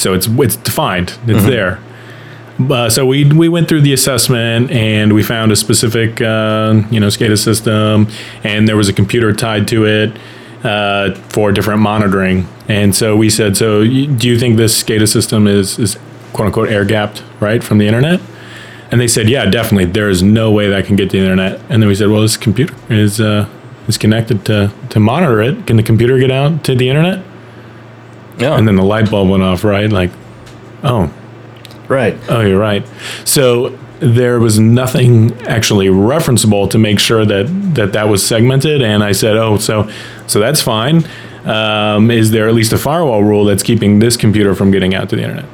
[0.00, 1.18] So it's it's defined.
[1.26, 1.78] It's there.
[2.68, 7.00] Uh, so we we went through the assessment and we found a specific uh, you
[7.00, 8.08] know SCADA system,
[8.44, 10.18] and there was a computer tied to it
[10.64, 12.46] uh, for different monitoring.
[12.68, 15.98] And so we said, so do you think this SCADA system is is
[16.32, 18.20] quote unquote air gapped right from the internet?
[18.90, 19.84] And they said, yeah, definitely.
[19.86, 21.60] There is no way that can get to the internet.
[21.70, 23.48] And then we said, well, this computer is uh,
[23.88, 25.66] is connected to to monitor it.
[25.66, 27.24] Can the computer get out to the internet?
[28.40, 29.90] Yeah, And then the light bulb went off, right?
[29.90, 30.10] Like,
[30.82, 31.12] oh,
[31.88, 32.16] right.
[32.28, 32.86] Oh, you're right.
[33.24, 38.80] So there was nothing actually referenceable to make sure that that, that was segmented.
[38.82, 39.90] And I said, oh, so
[40.26, 41.04] so that's fine.
[41.44, 45.10] Um, is there at least a firewall rule that's keeping this computer from getting out
[45.10, 45.44] to the internet?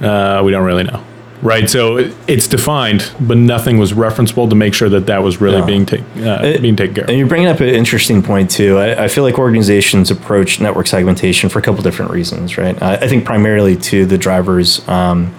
[0.00, 1.04] Uh, we don't really know.
[1.42, 5.40] Right, so it- it's defined, but nothing was referenceable to make sure that that was
[5.40, 5.64] really Yeah.
[5.64, 7.10] being taken uh, It- being taken care of.
[7.10, 8.76] And you're bringing up an interesting point too.
[8.78, 12.76] I, I feel like organizations approach network segmentation for a couple different reasons, right?
[12.82, 15.32] I, I think primarily to the driver's um,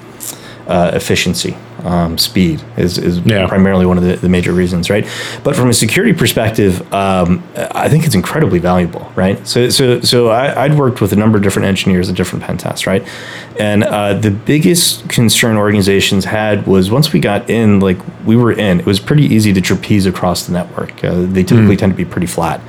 [0.67, 1.55] uh, efficiency.
[1.85, 3.47] Um, speed is, is Yeah.
[3.47, 5.07] primarily one of the, the major reasons, right?
[5.43, 9.45] But from a security perspective, um, I think it's incredibly valuable, right?
[9.47, 12.57] So, so, so I, I'd worked with a number of different engineers at different pen
[12.57, 13.07] tests, right?
[13.59, 18.51] And uh, the biggest concern organizations had was once we got in, like we were
[18.51, 21.03] in, it was pretty easy to trapeze across the network.
[21.03, 22.61] Uh, they typically tend to be pretty flat.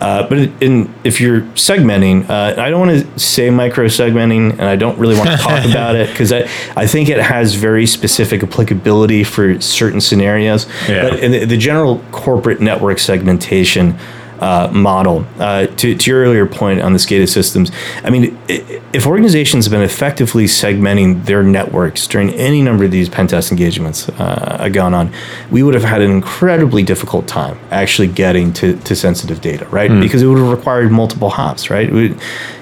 [0.00, 4.62] Uh, but in, if you're segmenting, uh, I don't want to say micro segmenting, and
[4.62, 7.86] I don't really want to talk about it because I, I think it has very
[7.86, 10.66] specific applicability for certain scenarios.
[10.88, 11.08] Yeah.
[11.08, 13.98] But in the, the general corporate network segmentation
[14.40, 17.70] uh, model, uh, to, to your earlier point on the SCADA systems,
[18.04, 23.08] I mean, if organizations have been effectively segmenting their networks during any number of these
[23.08, 25.12] pen test engagements uh, gone on,
[25.50, 29.90] we would have had an incredibly difficult time actually getting to, to sensitive data, right?
[30.00, 31.88] Because it would have required multiple hops, right?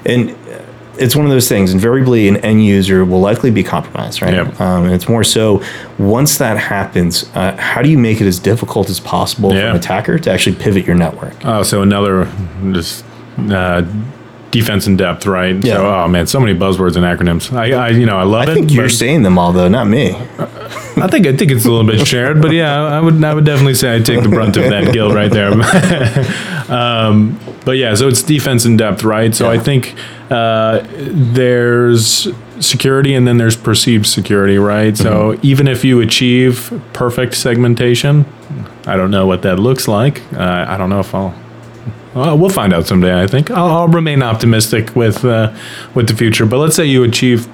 [0.07, 0.37] And
[0.99, 1.73] it's one of those things.
[1.73, 4.35] Invariably, an end user will likely be compromised, right?
[4.35, 4.61] Yep.
[4.61, 5.63] Um, and it's more so
[5.99, 9.77] once that happens, uh, how do you make it as difficult as possible for an
[9.77, 11.35] attacker to actually pivot your network?
[11.45, 12.31] Oh, so another
[12.73, 13.05] just
[13.39, 13.83] uh,
[14.55, 15.57] defense in depth, right?
[15.65, 15.75] Yeah.
[15.75, 17.53] So, oh man, so many buzzwords and acronyms.
[17.53, 18.51] I, I you know, I love I it.
[18.51, 20.15] I think you're saying them all, though, not me.
[20.97, 23.45] I think I think it's a little bit shared, but yeah, I would I would
[23.45, 25.51] definitely say I take the brunt of that guilt right there.
[26.71, 29.35] um, but yeah, so it's defense in depth, right?
[29.35, 29.95] So I think
[30.31, 32.29] uh, there's
[32.61, 34.97] security and then there's perceived security, right?
[34.97, 38.25] So even if you achieve perfect segmentation,
[38.87, 40.23] I don't know what that looks like.
[40.33, 41.35] Uh, I don't know if I'll.
[42.15, 43.21] Well, we'll find out someday.
[43.21, 45.53] I think I'll, I'll remain optimistic with uh,
[45.95, 46.47] with the future.
[46.47, 47.49] But let's say you achieve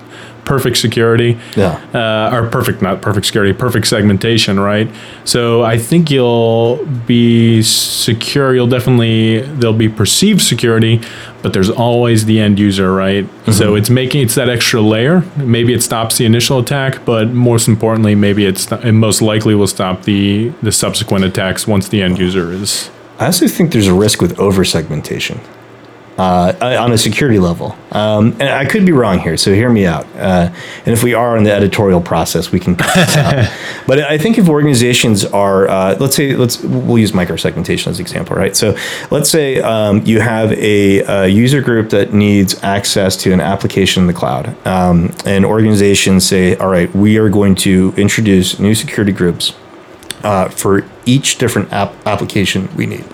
[0.50, 1.78] perfect security, Yeah.
[1.94, 4.88] uh, or perfect, not perfect security, perfect segmentation, right?
[5.24, 8.52] So I think you'll be secure.
[8.56, 11.00] You'll definitely there'll be perceived security,
[11.42, 13.24] but there's always the end user, right?
[13.52, 15.22] So it's making it's that extra layer.
[15.36, 19.68] Maybe it stops the initial attack, but most importantly, maybe it's it most likely will
[19.78, 22.90] stop the the subsequent attacks once the end user is.
[23.20, 25.38] I also think there's a risk with over segmentation
[26.20, 27.74] uh, on a security level.
[27.92, 30.04] Um, and I could be wrong here, so hear me out.
[30.14, 30.52] Uh,
[30.84, 33.50] and if we are in the editorial process, we can cut this out.
[33.86, 38.02] But I think if organizations are, uh, let's say, let's we'll use microsegmentation as an
[38.02, 38.54] example, right?
[38.54, 38.76] So
[39.10, 44.02] let's say um, you have a, a user group that needs access to an application
[44.02, 48.74] in the cloud, um, and organizations say, all right, we are going to introduce new
[48.74, 49.54] security groups
[50.22, 53.04] uh, for each different app application we need,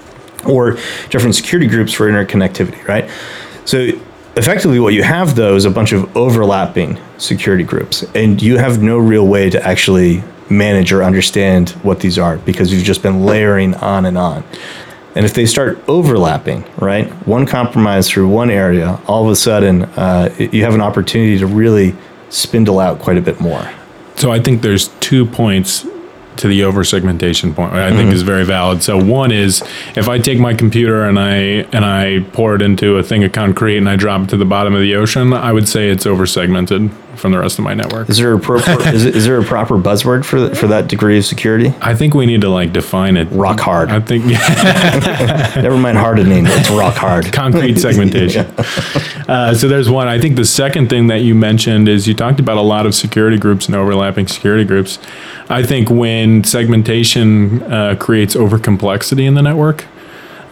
[0.45, 0.79] or
[1.11, 3.11] different security groups for interconnectivity, right?
[3.65, 3.91] So
[4.37, 8.83] effectively, what you have though is a bunch of overlapping security groups, and you have
[8.83, 13.25] no real way to actually manage or understand what these are because you've just been
[13.25, 14.45] layering on and on.
[15.17, 19.85] And if they start overlapping, right, one compromise through one area, all of a sudden
[19.85, 21.95] uh, you have an opportunity to really
[22.29, 23.73] spindle out quite a bit more.
[24.17, 25.87] So I think there's two points
[26.39, 28.13] to the over segmentation point I think mm-hmm.
[28.13, 28.83] is very valid.
[28.83, 29.63] So one is
[29.97, 31.33] if I take my computer and I
[31.73, 34.45] and I pour it into a thing of concrete and I drop it to the
[34.45, 37.75] bottom of the ocean, I would say it's over segmented from the rest of my
[37.75, 38.09] network.
[38.09, 41.25] Is there a proper is, is there a proper buzzword for for that degree of
[41.25, 41.75] security?
[41.81, 43.29] I think we need to like define it.
[43.31, 43.91] Rock hard.
[43.91, 46.45] I think yeah, Never mind hardening.
[46.47, 47.33] It's rock hard.
[47.33, 48.47] concrete segmentation.
[49.29, 50.09] uh, so there's one.
[50.09, 52.95] I think the second thing that you mentioned is you talked about a lot of
[52.95, 54.99] security groups and overlapping security groups.
[55.49, 59.87] I think when segmentation uh, creates over complexity in the network,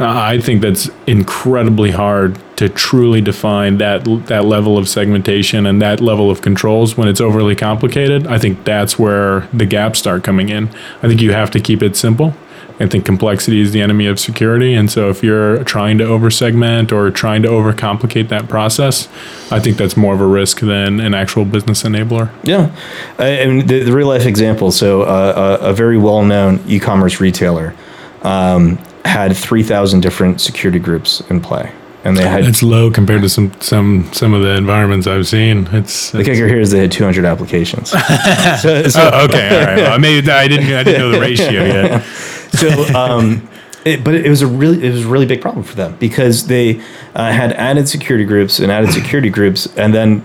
[0.00, 5.80] uh, I think that's incredibly hard to truly define that that level of segmentation and
[5.82, 8.26] that level of controls when it's overly complicated.
[8.26, 10.68] I think that's where the gaps start coming in.
[11.02, 12.34] I think you have to keep it simple.
[12.80, 16.28] I think complexity is the enemy of security, and so if you're trying to over
[16.28, 19.06] segment or trying to overcomplicate that process,
[19.52, 22.30] I think that's more of a risk than an actual business enabler.
[22.42, 22.74] Yeah,
[23.16, 24.72] I, the, the real life example.
[24.72, 27.76] So uh, a, a very well known e commerce retailer
[28.22, 31.72] um, had three thousand different security groups in play,
[32.04, 32.44] and they had.
[32.44, 35.68] It's low compared to some some some of the environments I've seen.
[35.72, 37.90] It's, the kicker here is they had 200 applications.
[37.90, 37.98] so,
[38.88, 39.76] so, Oh, okay, all right.
[39.76, 42.02] Well, maybe I didn't I didn't know the ratio yet.
[42.52, 43.48] so um,
[43.84, 46.46] it, but it was a really it was a really big problem for them because
[46.46, 46.80] they
[47.14, 50.24] uh, had added security groups and added security groups and then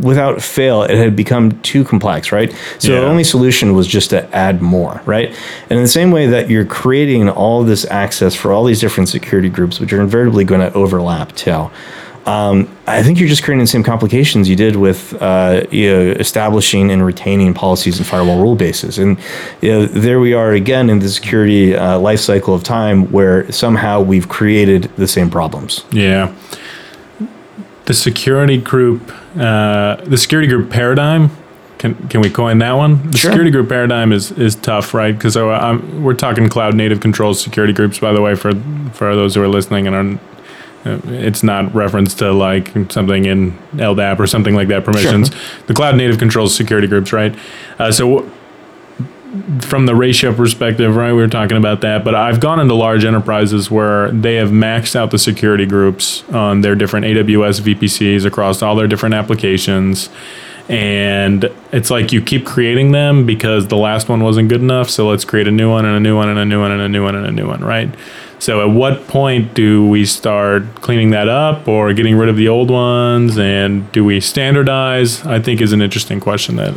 [0.00, 3.00] without fail it had become too complex right so Yeah.
[3.00, 5.28] the only solution was just to add more right
[5.68, 9.08] and in the same way that you're creating all this access for all these different
[9.08, 11.68] security groups which are invariably going to overlap too
[12.26, 16.10] um, I think you're just creating the same complications you did with uh, you know,
[16.12, 18.98] establishing and retaining policies and firewall rule bases.
[18.98, 19.18] And
[19.62, 23.50] you know, there we are again in the security uh, life cycle of time where
[23.50, 25.86] somehow we've created the same problems.
[25.90, 26.34] Yeah.
[27.86, 31.30] The security group, uh, the security group paradigm
[31.78, 33.10] Can can we coin that one?
[33.12, 33.30] The Sure.
[33.30, 35.14] security group paradigm is is tough, right?
[35.16, 37.98] Because so I'm, we're talking cloud native controls security groups.
[38.00, 38.52] By the way, for
[38.92, 40.18] for those who are listening and are.
[40.84, 44.84] uh, It's not reference to like something in LDAP or something like that.
[44.84, 45.30] Permissions,
[45.66, 47.32] the cloud native controls security groups, right?
[47.78, 48.28] Uh, so
[49.60, 51.12] from the ratio perspective, right?
[51.12, 54.96] We were talking about that, but I've gone into large enterprises where they have maxed
[54.96, 60.08] out the security groups on their different AWS VPCs across all their different applications.
[60.68, 64.88] And it's like you keep creating them because the last one wasn't good enough.
[64.88, 66.80] So let's create a new one and a new one and a new one and
[66.80, 67.94] a new one and a new one, right?
[68.38, 72.48] So at what point do we start cleaning that up or getting rid of the
[72.48, 73.38] old ones?
[73.38, 75.26] And do we standardize?
[75.26, 76.74] I think is an interesting question that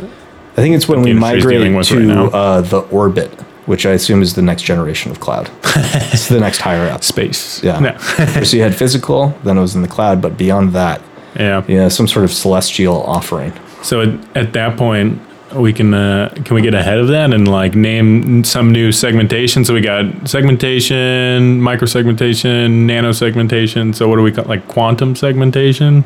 [0.52, 3.30] I think it's when we migrate with right to uh, the orbit,
[3.66, 5.50] which I assume is the next generation of cloud.
[5.64, 7.02] it's the next higher up.
[7.02, 7.62] space.
[7.62, 7.78] Yeah.
[7.78, 7.96] No.
[8.42, 11.00] so you had physical, then it was in the cloud, but beyond that,
[11.36, 11.64] yeah.
[11.68, 13.52] know, some sort of celestial offering.
[13.82, 15.20] So at, at that point,
[15.54, 19.64] we can uh, can we get ahead of that and like name some new segmentation?
[19.64, 23.92] So we got segmentation, micro segmentation, nano segmentation.
[23.92, 26.04] So what do we call like quantum segmentation?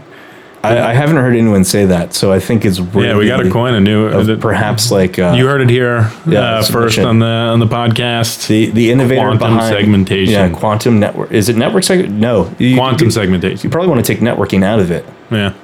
[0.67, 3.39] I, I haven't heard anyone say that, so I think it's really Yeah, we got
[3.43, 4.07] to coin a new.
[4.07, 7.61] of uh, perhaps like uh, you heard it here Yeah, uh, first on the on
[7.61, 8.47] the podcast.
[8.49, 10.33] the the innovator quantum behind segmentation.
[10.35, 11.31] Yeah, quantum network.
[11.33, 12.11] Is it network seg?
[12.11, 13.61] No, you, quantum You, segmentation.
[13.65, 15.05] you probably want to take networking out of it.
[15.31, 15.55] Yeah.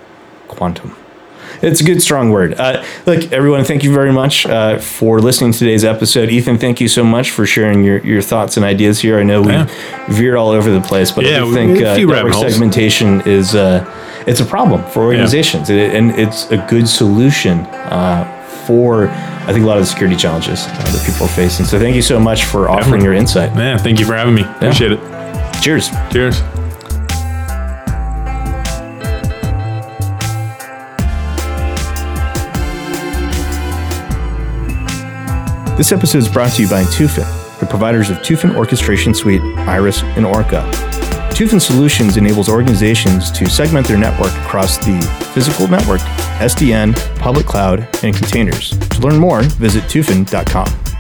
[0.49, 0.97] quantum.
[1.61, 2.55] It's a good, strong word.
[2.59, 6.29] Uh, look, everyone, thank you very much uh, for listening to today's episode.
[6.29, 9.17] Ethan, thank you so much for sharing your, your thoughts and ideas here.
[9.17, 9.69] I know we Yeah.
[10.09, 13.85] veered all over the place, but Yeah, I think uh, network segmentation is uh,
[14.27, 17.61] it's a problem for organizations, It- and it's a good solution
[17.91, 18.25] uh,
[18.67, 21.67] for I think a lot of the security challenges uh, that people are facing.
[21.67, 23.05] So thank you so much for offering Definitely.
[23.07, 23.51] your insight.
[23.57, 23.77] Yeah.
[23.77, 24.43] Thank you for having me.
[24.43, 25.01] Appreciate it.
[25.63, 25.91] Cheers.
[26.13, 26.41] Cheers.
[35.77, 37.27] This episode is brought to you by Tufin,
[37.59, 40.61] the providers of Tufin Orchestration Suite, Iris, and Orca.
[41.43, 45.01] Tufin Solutions enables organizations to segment their network across the
[45.35, 46.01] physical network,
[46.39, 48.71] SDN, public cloud, and containers.
[48.91, 50.92] To learn more, visit tufin.com.